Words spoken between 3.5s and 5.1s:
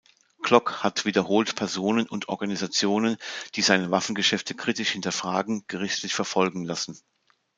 die seine Waffengeschäfte kritisch